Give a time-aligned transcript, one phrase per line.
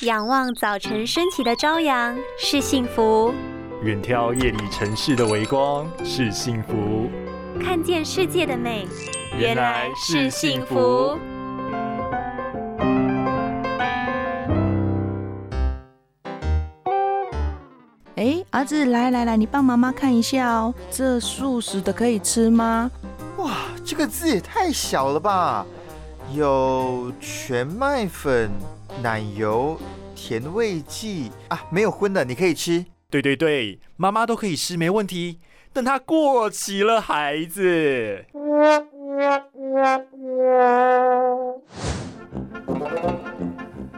[0.00, 3.32] 仰望早晨升起的朝阳是幸福，
[3.82, 7.08] 远眺夜里城市的微光是幸福，
[7.62, 8.88] 看见世界的美
[9.38, 11.16] 原来是幸福。
[18.16, 22.90] 哎，儿子，来来来，你帮妈妈看一下哦，这素食的可以吃吗？
[23.36, 23.52] 哇，
[23.84, 25.64] 这个字也太小了吧！
[26.32, 28.50] 有全麦粉。
[29.02, 29.76] 奶油
[30.14, 32.84] 甜味剂啊，没有荤的，你可以吃。
[33.10, 35.40] 对对对，妈妈都可以吃，没问题。
[35.72, 38.24] 但它过期了，孩子。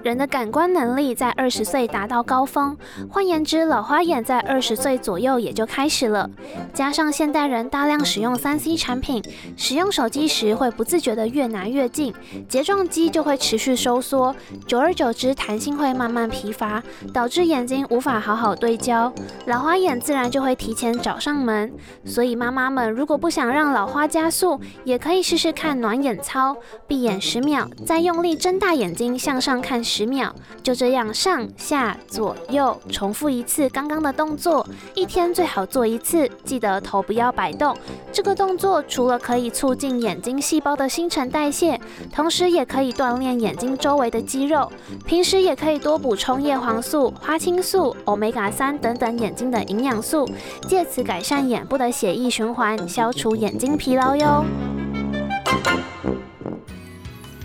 [0.06, 2.77] 人的感官能力在二十岁达到高峰，
[3.10, 6.30] 换言之，老花眼在二十岁左右也就开始了。
[6.73, 9.20] 加上现代人大量使用三 C 产品，
[9.56, 12.15] 使用手机时会不自觉地越拿越近，
[12.48, 14.32] 睫状肌就会持续收缩，
[14.69, 16.80] 久而久之，弹性会慢慢疲乏，
[17.12, 19.12] 导致眼睛无法好好对焦，
[19.46, 21.73] 老花眼自然就会提前找上门。
[22.04, 29.82] 所以妈妈们如果不想让老花加速，也可以试试看暖眼操，闭眼十秒，再用力睁大眼睛向上看。
[29.96, 30.30] 十秒，
[30.62, 36.30] 就这样上下左右重复一次刚刚的动作，一天最好做一次。
[36.44, 37.74] 记得头不要摆动。
[38.12, 41.80] 这个动作除了可以促进眼睛细胞的新陈代谢，
[42.12, 44.70] 同时也可以锻炼眼睛周围的肌肉。
[45.06, 50.28] 平时也可以多补充叶黄素、花青素、欧米伽三等等眼睛的营养素，
[50.68, 54.44] 借此改善眼部的血液循环，消除眼睛疲劳哟。